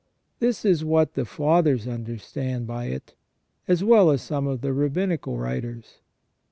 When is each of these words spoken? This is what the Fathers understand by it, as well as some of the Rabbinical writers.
This 0.39 0.65
is 0.65 0.83
what 0.83 1.13
the 1.13 1.25
Fathers 1.25 1.87
understand 1.87 2.65
by 2.65 2.85
it, 2.85 3.13
as 3.67 3.83
well 3.83 4.09
as 4.09 4.23
some 4.23 4.47
of 4.47 4.61
the 4.61 4.73
Rabbinical 4.73 5.37
writers. 5.37 5.99